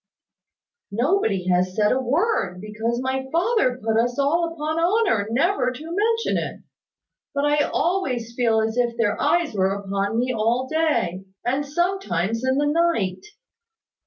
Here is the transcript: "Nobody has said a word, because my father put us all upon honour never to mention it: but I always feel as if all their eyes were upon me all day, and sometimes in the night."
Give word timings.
"Nobody 0.89 1.47
has 1.49 1.75
said 1.75 1.91
a 1.91 2.01
word, 2.01 2.59
because 2.59 2.99
my 3.03 3.27
father 3.31 3.77
put 3.77 3.97
us 3.99 4.17
all 4.17 4.51
upon 4.51 4.79
honour 4.79 5.27
never 5.29 5.69
to 5.71 5.83
mention 5.85 6.43
it: 6.43 6.61
but 7.35 7.45
I 7.45 7.65
always 7.71 8.33
feel 8.33 8.61
as 8.61 8.77
if 8.77 8.93
all 8.93 8.97
their 8.97 9.21
eyes 9.21 9.53
were 9.53 9.75
upon 9.75 10.17
me 10.17 10.33
all 10.33 10.67
day, 10.67 11.23
and 11.45 11.63
sometimes 11.63 12.43
in 12.43 12.57
the 12.57 12.65
night." 12.65 13.23